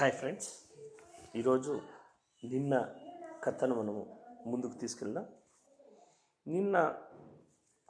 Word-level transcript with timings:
Hi 0.00 0.12
friends. 0.12 0.48
ఈరోజు 1.36 1.80
నిన్న 2.44 2.74
కథను 3.44 3.74
మనము 3.74 4.20
ముందుకు 4.46 4.72
తీసుకెళ్ళాం 4.72 5.26
నిన్న 6.46 6.94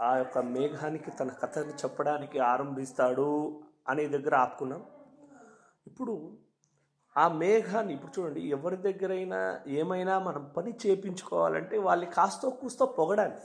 ఆ 0.00 0.16
యొక్క 0.16 0.38
మేఘానికి 0.38 1.10
తన 1.10 1.28
కథను 1.28 1.74
చెప్పడానికి 1.82 2.38
ఆరంభిస్తాడు 2.38 3.28
అనే 3.88 4.08
దగ్గర 4.08 4.34
ఆపుకున్నాం. 4.34 4.82
ఇప్పుడు 5.86 6.38
ఆ 7.16 7.28
మేఘాన్ని 7.28 7.94
ఇప్పుడు 7.94 8.20
చూడండి 8.20 8.40
ఎవరి 8.40 8.76
దగ్గరైనా 8.76 9.60
ఏమైనా 9.66 10.18
మనం 10.18 10.52
పని 10.56 10.74
చేపించుకోవాలంటే 10.86 11.78
వాళ్ళు 11.78 12.06
కాస్తో 12.06 12.50
కూస్తో 12.50 12.86
పొగడాలి. 12.86 13.40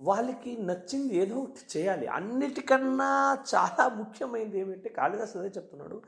వాళ్ళకి 0.00 0.62
నచ్చింది 0.62 1.16
ఏదో 1.16 1.36
ఒకటి 1.36 1.78
చేయాలి. 1.78 2.06
అన్నిటికన్నా 2.06 3.38
చాలా 3.54 3.88
ముఖ్యమైనది 3.88 4.60
ఏమంటే 4.60 4.88
కాళిదాసు 4.88 5.38
అదే 5.38 5.48
చెప్తున్నాడు. 5.48 6.02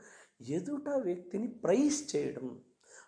ఎదుట 0.47 0.89
వ్యక్తిని 0.89 1.47
ప్రైజ్ 1.47 2.15
చేయడం. 2.15 2.59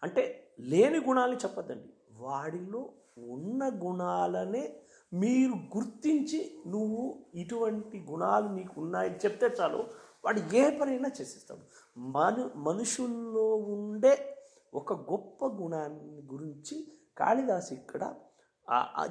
అంటే 0.04 0.52
లేని 0.60 0.98
గుణాలు 0.98 1.36
చెప్పద్దండి. 1.36 1.94
వాడిలో 2.12 2.90
ఉన్న 3.18 3.72
గుణాలనే 3.84 4.76
మీరు 5.14 5.52
గుర్తించి 5.52 6.64
నువ్వు 6.68 7.26
ఇటువంటి 7.36 8.06
గుణాలు 8.12 8.48
నీకు 8.48 8.82
ఉన్నాయని 8.82 9.16
చెప్తే 9.16 9.46
చాలు 9.46 9.78
వాడు 10.26 10.56
ఏ 10.56 10.78
పనైనా 10.78 11.10
చేసేస్తాడు. 11.22 11.62
మను 12.00 12.52
మనుషుల్లో 12.56 13.56
ఉండే 13.56 14.38
ఒక 14.74 14.94
గొప్ప 14.94 15.46
గుణాన్ని 15.46 16.22
గురించి 16.34 16.88
కాళిదాస్ 17.18 17.74
ఇక్కడ 17.74 18.16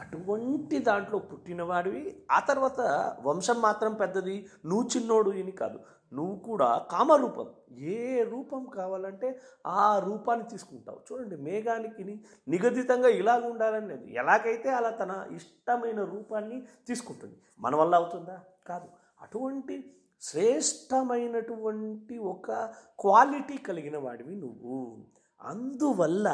అటువంటి 0.00 0.78
దాంట్లో 0.78 1.18
పుట్టినవాడివి. 1.18 2.22
ఆ 2.30 2.40
తర్వాత 2.40 2.80
వంశం 3.20 3.60
మాత్రం 3.60 3.94
పెద్దది. 3.94 4.46
నువ్వు 4.66 4.88
చిన్నోడు 4.96 5.30
అని 5.30 5.50
కాదు. 5.50 5.80
నువ్వు 6.12 6.36
కూడా 6.36 6.86
కామరూపం. 6.90 7.48
ఏ 7.78 8.22
రూపం 8.22 8.64
కావాలంటే 8.64 9.40
ఆ 9.66 9.98
రూపాన్ని 9.98 10.48
తీసుకుంటావు. 10.48 11.00
చూడండి 11.12 11.36
మేఘానికి 11.36 12.22
నిగదితంగా 12.48 13.08
ఇలాగ 13.08 13.50
ఉండాలనేది 13.50 14.14
ఎలాగైతే 14.14 14.68
అలా 14.68 14.90
తన 14.90 15.26
ఇష్టమైన 15.34 16.04
రూపాన్ని 16.04 16.62
తీసుకుంటుంది. 16.88 17.34
మన 17.60 17.76
వల్ల 17.76 17.94
అవుతుందా? 17.94 18.38
కాదు. 18.66 18.99
అటువంటి 19.22 19.96
శ్రేష్టమైనటువంటి 20.20 22.18
ఒక 22.18 22.52
క్వాలిటీ 23.00 23.56
కలిగిన 23.58 23.98
వాడివి 23.98 24.36
నువ్వు. 24.36 25.06
అందువల్ల 25.42 26.28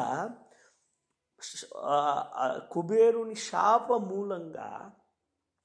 కుబేరుని 2.73 3.35
శాప 3.35 3.93
మూలంగా 3.93 4.93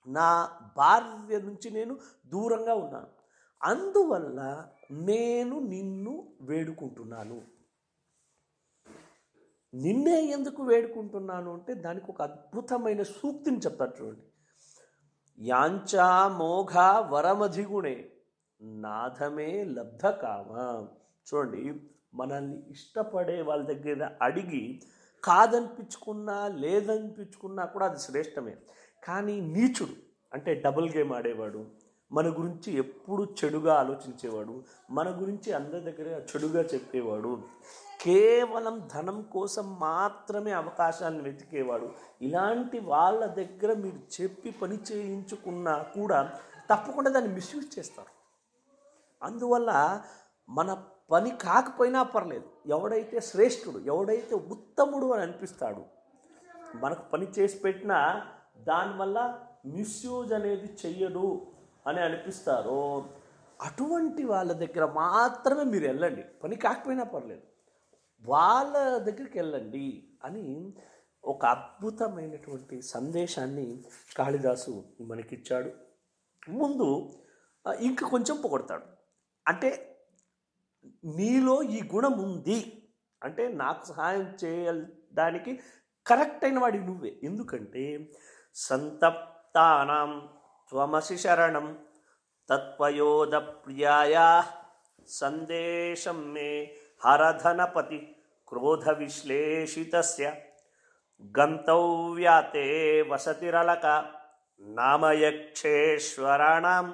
నా 0.07 0.59
భార్య 0.77 1.39
నుంచి 1.39 1.69
నేను 1.69 1.99
దూరంగా 2.25 2.75
ఉన్నాను. 2.75 3.07
అందువల్ల 3.63 4.69
నేను 4.91 5.59
నిన్ను 5.59 6.33
వేడుకుంటున్నాను. 6.41 7.41
నిన్నే 9.73 10.25
ఎందుకు 10.25 10.63
వేడుకుంటున్నాను 10.63 11.53
అంటే 11.53 11.73
దానికి 11.73 12.11
ఒక 12.11 12.21
అద్భుతమైన 12.21 13.03
సూక్తిని 13.03 13.57
చెప్తాడు 13.57 13.93
చూడండి. 14.01 14.30
యాంచా 15.41 16.27
మోఘ 16.27 16.73
వరమధిగుణే 17.09 18.11
నాథమే 18.61 19.63
లబ్ధ 19.63 20.07
కామ 20.07 20.49
చూడండి 21.27 21.73
మనల్ని 22.15 22.57
ఇష్టపడే 22.69 23.41
వాళ్ళ 23.41 23.63
దగ్గర 23.63 24.09
అడిగి 24.21 24.81
కాదనిపించుకున్నా 25.23 26.47
లేదనిపించుకున్నా 26.47 27.65
కూడా 27.65 27.85
అది 27.85 27.99
శ్రేష్టమే. 27.99 28.55
కానీ 29.03 29.41
నీచుడు 29.41 29.95
అంటే 30.33 30.53
డబుల్ 30.65 30.89
గేమ్ 30.89 31.13
ఆడేవాడు 31.13 31.65
మన 32.11 32.27
గురించి 32.29 32.77
ఎప్పుడు 32.77 33.35
చెడుగా 33.39 33.73
ఆలోచించేవాడు 33.73 34.63
మన 34.91 35.09
గురించి 35.21 35.53
అందరి 35.53 35.81
దగ్గర 35.81 36.07
చెడుగా 36.07 36.61
చెప్పేవాడు. 36.61 37.31
కేవలం 38.01 38.89
ధనం 38.93 39.21
కోసం 39.21 39.79
మాత్రమే 39.79 40.51
అవకాశాన్ని 40.51 41.21
వెతికేవాడు. 41.23 41.89
ఇలాంటి 42.21 42.79
వాళ్ళ 42.79 43.25
దగ్గర 43.25 43.73
మీరు 43.73 44.21
చెప్పి 44.21 44.51
పని 44.51 44.77
చేయించుకున్నా 44.91 45.77
కూడా 45.77 46.39
తప్పకుండా 46.69 47.09
దాన్ని 47.11 47.33
మిస్యూజ్ 47.33 47.79
చేస్తారు. 47.79 48.13
అందువల్ల 49.25 50.01
మన 50.49 50.83
పని 51.11 51.29
కాకపోయినా 51.29 52.03
పర్లేదు. 52.03 52.49
ఎవడైతే 52.67 53.19
శ్రేష్ఠుడు 53.19 53.79
ఎవడైతే 53.79 54.35
ఉత్తముడు 54.35 55.05
అని 55.05 55.23
అనిపిస్తాడు 55.23 55.83
మనకు 56.75 57.01
పని 57.09 57.27
చేసి 57.39 57.59
పెట్టినా 57.59 58.27
దానివల్ల 58.57 59.39
మిస్యూజ్ 59.65 60.33
అనేది 60.33 60.77
చెయ్యడు 60.85 61.41
అని 61.87 62.01
అనిపిస్తారో 62.01 63.05
అటువంటి 63.61 64.23
వాళ్ళ 64.23 64.51
దగ్గర 64.51 64.85
మాత్రమే 64.91 65.63
మీరు 65.63 65.87
వెళ్ళండి. 65.87 66.23
పని 66.43 66.55
కాకపోయినా 66.55 67.03
పర్లేదు. 67.03 67.50
వాళ్ళ 68.25 68.97
దగ్గరికి 68.97 69.39
వెళ్ళండి 69.39 70.07
అని 70.23 70.73
ఒక 71.23 71.45
అద్భుతమైనటువంటి 71.45 72.81
సందేశాన్ని 72.81 73.83
కాళిదాసు 74.17 74.83
మనకిచ్చాడు. 75.01 75.71
ముందు 76.49 77.13
ఇంక 77.67 77.81
ఇంకా 77.81 78.07
కొంచెం 78.07 78.41
పొగడతాడు. 78.41 78.83
అంటే 79.47 79.99
నీలో 81.05 81.63
ఈ 81.63 81.81
గుణం 81.95 82.19
ఉంది. 82.19 82.87
అంటే 83.23 83.47
నాకు 83.47 83.85
సహాయం 83.85 84.37
చేయడానికి 84.43 85.59
కరెక్ట్ 86.07 86.45
అయిన 86.45 86.59
వాడి 86.59 86.79
నువ్వే. 86.79 87.19
ఎందుకంటే 87.23 88.11
సంతప్తానం 88.55 90.29
త్వమసి 90.69 91.17
శరణం 91.17 91.85
తత్వయోధ 92.49 93.35
ప్రియాయా 93.35 94.45
సందేశం 95.07 96.33
మే 96.33 96.75
హరధనపతి 97.05 97.99
క్రోధ 98.47 98.85
విశ్లేషితస్య. 98.89 100.33
గంతవ్యాతే 101.39 103.01
వసతిరలక 103.01 103.85
నామయక్షేశ్వరాణం 104.61 106.87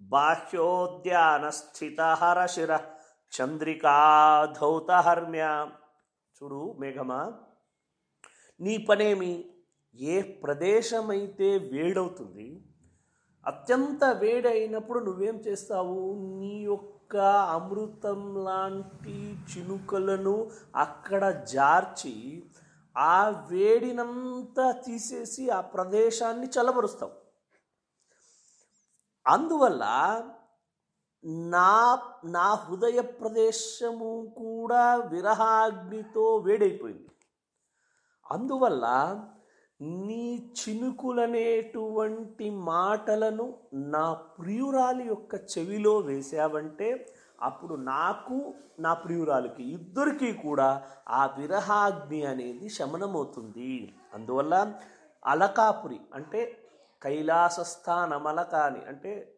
బాహ్యోద్యానస్థితహరశిర 0.00 2.72
చంద్రికాధౌతహర్మ్య 3.32 5.44
చూడు 6.36 6.76
మేఘమా 6.80 7.32
నీ 8.60 8.76
పనేమి? 8.76 9.44
ఏ 9.94 10.22
ప్రదేశమైతే 10.22 11.58
వేడవుతుంది 11.72 12.62
అత్యంత 13.46 14.04
వేడైనప్పుడు 14.04 14.98
నువ్వేం 14.98 15.36
చేస్తావు? 15.36 16.14
నీ 16.40 16.64
యొక్క 16.64 17.03
అమృతం 17.12 18.44
లాంటి 18.44 19.36
చినుకలను 19.50 20.50
అక్కడ 20.76 21.30
జార్చి 21.30 22.42
ఆ 22.96 23.46
వేడినంతా 23.50 24.70
తీసేసి 24.70 25.48
ఆ 25.48 25.60
ప్రదేశాన్ని 25.60 26.46
చల్లబరుస్తాం 26.46 27.10
అందువల్ల 29.26 29.84
నా 31.24 31.98
నా 32.24 32.54
హృదయ 32.54 33.00
ప్రదేశము 33.00 34.34
కూడా 34.38 34.96
విరహాగ్నితో 34.96 36.36
వేడైపోయింది. 36.36 37.08
అందువల్ల 38.30 38.84
నీ 39.80 40.23
చినుకులనేటువంటి 40.38 42.50
మాటలను 42.50 43.54
నా 43.74 44.12
ప్రియురాలి 44.12 45.06
యొక్క 45.06 45.34
చెవిలో 45.34 45.98
వేసావంటే 45.98 47.06
అప్పుడు 47.42 47.74
నాకు 47.74 48.54
నా 48.80 48.94
ప్రియురాలికి 48.94 49.62
ఇద్దరికీ 49.62 50.32
కూడా 50.32 50.86
ఆ 51.08 51.34
విరహాగ్ని 51.38 52.26
అనేది 52.26 52.68
శమనమవుతుంది. 52.68 53.94
అందువల్ల 54.14 54.74
అలకాపురి 55.26 56.00
అంటే 56.14 56.70
కైలాసస్థానమలకాని 57.02 58.88
అంటే 58.88 59.36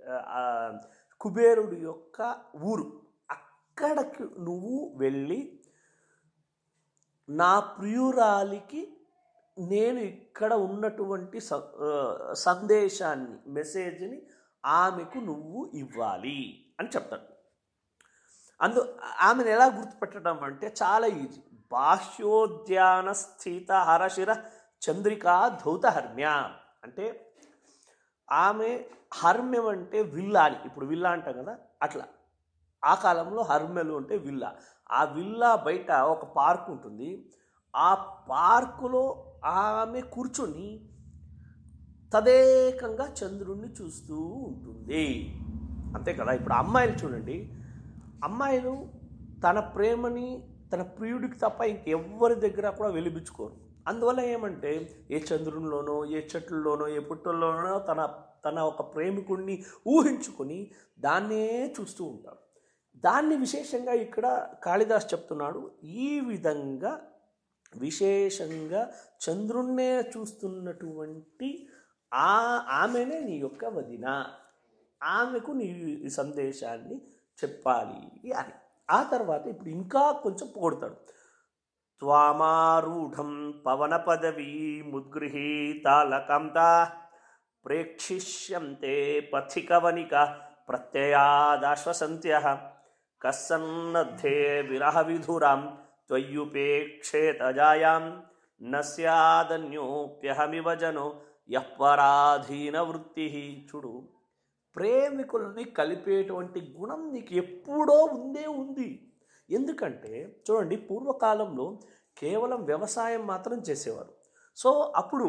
కుబేరుడు 1.21 1.75
యొక్క 1.75 2.37
ఊరు 2.63 3.03
అక్కడికి 3.31 4.23
నువ్వు 4.23 4.97
వెళ్ళి 4.97 5.61
నా 7.29 7.61
ప్రియురాలికి 7.61 8.96
నేను 9.59 9.99
ఇక్కడ 9.99 10.55
ఉన్నటువంటి 10.55 11.41
స- 11.41 12.33
సందేశాన్ని 12.33 13.51
మెసేజ్ని 13.51 14.23
ఆమెకు 14.67 15.19
నువ్వు 15.19 15.71
ఇవ్వాలి 15.75 16.67
అని 16.81 16.89
చెప్తాడు. 16.89 17.23
అందు 18.63 18.99
ఆమెను 19.21 19.49
ఎలా 19.49 19.67
గుర్తుపెట్టడం 19.67 20.41
అంటే 20.45 20.75
చాలా 20.83 21.07
ఈజీ. 21.07 21.43
బాహ్యోద్యాన 21.73 23.13
స్థిత 23.13 23.73
హరశిర 23.73 24.37
చంద్రికా 24.91 25.49
ధౌత 25.49 25.87
హర్మ్య. 25.87 26.51
అంటే 26.85 27.33
ఆమె 28.33 28.85
హర్మ్యం 29.15 29.69
అంటే 29.69 30.03
విల్లా 30.03 30.43
అని. 30.43 30.57
ఇప్పుడు 30.65 30.87
విల్లా 30.87 31.11
అంటాం 31.11 31.43
కదా 31.43 31.59
అట్లా. 31.83 32.05
ఆ 32.85 32.95
కాలంలో 32.95 33.43
హర్మ్యలు 33.43 33.95
అంటే 33.95 34.17
విల్లా. 34.17 34.57
ఆ 34.93 35.05
విల్లా 35.05 35.57
బయట 35.57 35.91
ఒక 35.91 36.25
పార్క్ 36.25 36.71
ఉంటుంది. 36.71 37.33
ఆ 37.77 37.95
పార్కులో 38.31 39.26
ఆమె 39.45 40.01
కూర్చొని 40.01 40.81
తదేకంగా 42.15 43.15
చంద్రుణ్ణి 43.25 43.69
చూస్తూ 43.69 44.17
ఉంటుంది. 44.17 45.39
అంతే 45.97 46.13
కదా? 46.13 46.33
ఇప్పుడు 46.33 46.55
అమ్మాయిలు 46.55 46.93
చూడండి. 46.93 47.53
అమ్మాయిలు 48.25 48.89
తన 49.45 49.61
ప్రేమని 49.61 50.49
తన 50.73 50.83
ప్రియుడికి 50.83 51.39
తప్ప 51.39 51.61
ఇంకెవ్వరి 51.61 52.35
దగ్గర 52.35 52.71
కూడా 52.71 52.91
వెలిపించుకోరు 52.91 53.53
అందువల్ల 53.87 54.21
ఏమంటే 54.21 55.05
ఏ 55.11 55.19
చంద్రునిలోనో 55.19 56.05
ఏ 56.05 56.21
చెట్లలోనో 56.37 56.89
ఏ 56.89 56.99
పుట్టల్లోనో 56.99 57.79
తన 57.79 58.09
తన 58.45 58.59
ఒక 58.59 58.95
ప్రేమికుడిని 58.95 59.65
ఊహించుకొని 59.89 60.71
దాన్నే 61.01 61.75
చూస్తూ 61.81 62.05
ఉంటారు. 62.05 62.37
దాన్ని 62.97 63.37
విశేషంగా 63.37 63.93
ఇక్కడ 63.93 64.47
కాళిదాస్ 64.65 65.13
చెప్తున్నాడు. 65.13 65.71
ఈ 65.85 66.21
విధంగా 66.21 67.01
విశేషంగా 67.79 68.93
చంద్రుణ్ణే 69.29 70.01
చూస్తున్నటువంటి 70.01 71.69
ఆ 72.15 72.67
ఆమెనే 72.71 73.21
నీ 73.21 73.33
యొక్క 73.33 73.65
వదిన. 73.65 74.27
ఆమెకు 75.03 75.53
నీ 75.53 76.11
సందేశాన్ని 76.11 77.01
చెప్పాలి 77.45 78.33
అని. 78.33 78.53
ఆ 78.91 79.03
తర్వాత 79.03 79.47
ఇప్పుడు 79.47 79.69
ఇంకా 79.69 80.13
కొంచెం 80.13 80.49
పొగడతాడు. 80.57 80.97
త్వామారూఢం 81.99 83.63
పవన 83.67 83.97
పదవీ 83.97 84.83
ముద్గృహీతాలకంతా 84.83 86.93
ప్రేక్షిష్యంతే 87.65 89.21
పథికవనిక 89.21 90.43
ప్రత్యయాదాశ్వసంత్య. 90.69 92.59
కస్సన్నద్ధే 93.23 94.61
విరహ 94.61 95.01
విధురాం 95.01 95.86
త్వయ్యుపేక్షేతజాయాం 96.11 98.05
న 98.63 98.81
స్యాదన్యోప్యహమివ 98.81 100.75
జనో 100.75 101.07
యపరాధీన 101.51 102.77
వృత్తి 102.81 103.27
చూడు 103.69 103.93
ప్రేమికుల్ని 104.77 105.65
కలిపేటువంటి 105.65 106.61
గుణం 106.79 107.03
నీకు 107.13 107.35
ఎప్పుడో 107.35 107.99
ఉందే 108.19 108.47
ఉంది. 108.47 108.89
ఎందుకంటే 109.51 110.13
చూడండి 110.45 110.77
పూర్వకాలంలో 110.77 111.67
కేవలం 112.17 112.65
వ్యవసాయం 112.65 113.27
మాత్రం 113.27 113.59
చేసేవారు. 113.59 114.13
సో 114.57 114.71
అప్పుడు 114.97 115.29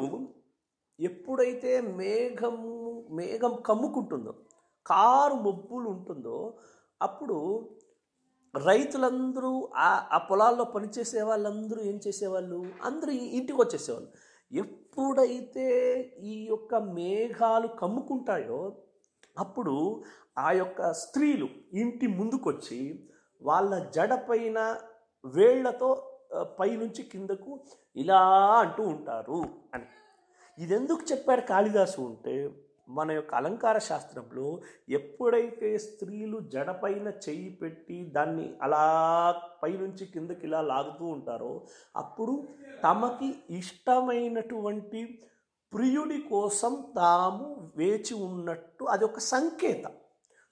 ఎప్పుడైతే 0.99 1.71
మేఘం 1.81 2.55
మేఘం 3.15 3.53
కమ్ముకుంటుందో 3.65 4.33
కారు 4.85 5.35
మబ్బులు 5.35 5.87
ఉంటుందో 5.89 6.37
అప్పుడు 7.01 7.37
రైతులందరూ 8.65 9.69
ఆ 9.75 10.09
ఆ 10.11 10.17
పొలాల్లో 10.17 10.63
పనిచేసే 10.63 11.21
వాళ్ళందరూ 11.21 11.81
ఏం 11.81 11.99
చేసేవాళ్ళు? 12.07 12.65
అందరూ 12.83 13.11
ఇంటికి 13.11 13.61
వచ్చేసేవాళ్ళు. 13.61 14.09
ఎప్పుడైతే 14.51 15.67
ఈ 16.19 16.45
యొక్క 16.49 16.75
మేఘాలు 16.75 17.67
కమ్ముకుంటాయో 17.67 18.75
అప్పుడు 19.37 20.03
ఆ 20.37 20.51
యొక్క 20.51 20.93
స్త్రీలు 20.93 21.47
ఇంటి 21.73 22.07
ముందుకొచ్చి 22.07 23.09
వాళ్ళ 23.41 23.89
జడపైన 23.89 24.75
వేళ్ళతో 25.25 26.11
పైనుంచి 26.59 27.03
కిందకు 27.03 27.59
ఇలా 27.95 28.21
అంటూ 28.59 28.83
ఉంటారు 28.83 29.43
అని. 29.73 29.85
ఇది 30.59 30.75
ఎందుకు 30.75 31.11
చెప్పాడు 31.11 31.41
కాళిదాసు 31.41 32.01
అంటే 32.01 32.49
మన 32.89 33.11
యొక్క 33.11 33.35
అలంకార 33.35 33.77
శాస్త్రంలో 33.77 34.61
ఎప్పుడైతే 34.89 35.77
స్త్రీలు 35.77 36.39
జడపైన 36.39 37.07
చెయ్యి 37.07 37.49
పెట్టి 37.49 38.11
దాన్ని 38.15 38.53
అలా 38.61 38.85
పైనుంచి 39.63 40.05
కిందకి 40.05 40.45
ఇలా 40.47 40.61
లాగుతూ 40.61 41.05
ఉంటారో 41.05 41.65
అప్పుడు 41.95 42.47
తమకి 42.83 43.35
ఇష్టమైనటువంటి 43.49 45.19
ప్రియుడి 45.73 46.21
కోసం 46.21 46.85
తాము 46.95 47.71
వేచి 47.75 48.13
ఉన్నట్టు 48.13 48.83
అది 48.83 49.05
ఒక 49.05 49.19
సంకేతం. 49.19 49.91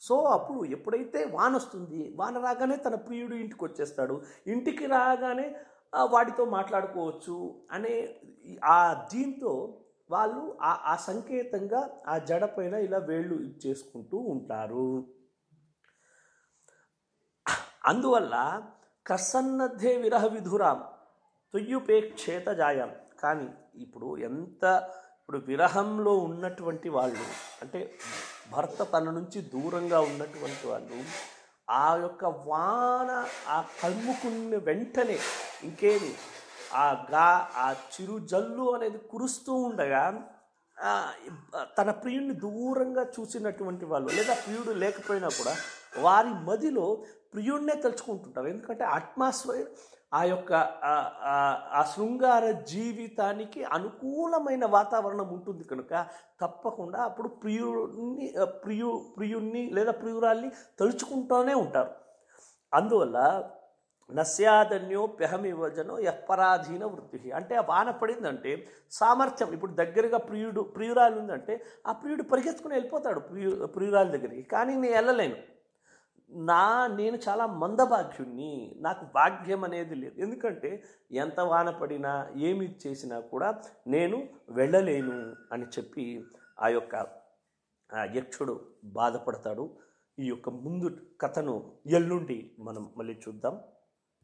సో 0.01 0.15
అప్పుడు 0.15 0.65
ఎప్పుడైతే 0.65 1.25
వాన 1.25 1.55
వస్తుంది 1.55 2.13
వాన 2.15 2.37
రాగానే 2.37 2.75
తన 2.75 2.95
ప్రియుడు 2.95 3.35
ఇంటికి 3.35 3.65
వచ్చేస్తాడు 3.65 4.21
ఇంటికి 4.47 4.85
రాగానే 4.85 5.55
వాడితో 6.01 6.45
మాట్లాడుకోవచ్చు 6.45 7.63
అనే 7.71 8.15
ఆ 8.63 9.07
దీంతో 9.13 9.81
వాళ్ళు 10.10 10.42
ఆ 10.62 10.72
ఆ 10.86 10.96
సంకేతంగా 11.07 11.81
ఆ 12.07 12.16
జడ 12.30 12.44
పైన 12.46 12.74
ఇలా 12.88 12.98
వేళ్ళు 13.10 13.36
చేసుకుంటూ 13.66 14.18
ఉంటారు. 14.34 14.88
అందువల్ల 17.86 18.36
కసన్నద్ధే 19.06 19.94
విరహ 19.96 20.25
విధురాం 20.25 20.80
తుయ్యుపేక్షేత 21.54 22.48
జాయం. 22.62 22.92
కానీ 23.19 23.48
ఇప్పుడు 23.75 24.07
ఎంత 24.30 24.63
ఇప్పుడు 25.19 25.40
విరహంలో 25.48 26.13
ఉన్నటువంటి 26.28 26.90
వాళ్ళు 26.90 27.24
అంటే 27.62 27.80
భర్త 28.52 28.84
తన 28.84 29.12
నుంచి 29.12 29.40
దూరంగా 29.54 30.00
ఉన్నటువంటి 30.00 30.66
వాళ్ళు 30.68 30.98
ఆ 31.69 31.86
యొక్క 31.96 32.25
వాన 32.50 33.12
ఆ 33.48 33.57
కమ్ముకున్న 33.81 34.56
వెంటనే 34.68 35.18
ఇంకేమి 35.63 36.12
ఆ 36.73 37.06
గా 37.12 37.50
ఆ 37.57 37.71
చిరు 37.71 38.19
జల్లు 38.19 38.75
అనేది 38.75 38.97
కురుస్తూ 38.97 39.53
ఉండగా 39.53 40.29
తన 41.77 41.91
ప్రియుడిని 41.91 42.33
దూరంగా 42.33 43.03
చూసినటువంటి 43.03 43.85
వాళ్ళు 43.85 44.09
లేదా 44.09 44.33
ప్రియుడు 44.33 44.71
లేకపోయినా 44.71 45.27
కూడా 45.27 45.56
వారి 46.01 46.29
మదిలో 46.29 47.03
ప్రియుడినే 47.33 47.75
తలుచుకుంటుంటారు. 47.75 48.47
ఎందుకంటే 48.47 48.83
అట్మాస్ఫియర్ 48.83 49.68
ఆ 50.13 50.23
యొక్క 50.23 50.54
ఆ- 51.23 51.69
ఆ 51.71 51.92
శృంగార 51.95 52.51
జీవితానికి 52.51 53.63
అనుకూలమైన 53.63 54.66
వాతావరణం 54.66 55.28
ఉంటుంది 55.28 55.63
కనుక 55.63 56.07
తప్పకుండా 56.42 56.99
అప్పుడు 57.04 57.28
ప్రియుడిని 57.28 58.33
ప్రియు 58.45 59.13
ప్రియుణ్ణి 59.18 59.69
లేదా 59.69 59.92
ప్రియురాల్ని 59.92 60.51
తలుచుకుంటూనే 60.80 61.54
ఉంటారు. 61.54 61.92
అందువల్ల 62.73 63.49
నస్యాదన్యో 64.14 65.07
పెహమివజనో 65.07 66.00
యపరాధీన 66.00 66.85
వృత్తి. 66.85 67.31
అంటే 67.31 67.56
ఆ 67.56 67.62
వాన 67.62 67.92
పడిందంటే 67.92 68.68
సామర్థ్యం 68.92 69.54
ఇప్పుడు 69.54 69.74
దగ్గరగా 69.74 70.18
ప్రియుడు 70.18 70.62
ప్రియురాలు 70.62 71.19
ఉందంటే 71.19 71.66
ఆ 71.88 71.92
ప్రియుడు 71.92 72.24
పరిగెత్తుకుని 72.24 72.74
వెళ్ళిపోతాడు 72.74 73.19
ప్రియు 73.19 73.66
ప్రియురాల 73.66 74.07
దగ్గరికి. 74.07 74.42
కానీ 74.42 74.76
నేను 74.76 74.94
వెళ్ళలేను. 74.94 75.35
నా 76.30 76.88
నేను 76.88 77.18
చాలా 77.30 77.45
మందభాగ్యుణ్ణి 77.45 78.76
నాకు 78.78 79.06
భాగ్యం 79.16 79.64
అనేది 79.64 79.95
లేదు. 79.95 80.16
ఎందుకంటే 80.18 80.83
ఎంత 81.12 81.40
వాన 81.40 81.69
పడినా 81.69 82.31
ఏమి 82.38 82.76
చేసినా 82.88 83.19
కూడా 83.19 83.62
నేను 83.88 84.28
వెళ్ళలేను 84.50 85.35
అని 85.52 85.64
చెప్పి 85.64 86.26
ఆ 86.62 86.68
యొక్క 86.68 87.07
యక్షుడు 88.14 88.68
బాధపడతాడు. 88.83 89.78
ఈ 90.19 90.26
యొక్క 90.26 90.50
ముందు 90.50 90.97
కథను 91.21 91.71
ఎల్లుండి 91.85 92.52
మనం 92.59 92.94
మళ్ళీ 92.97 93.14
చూద్దాం. 93.14 93.62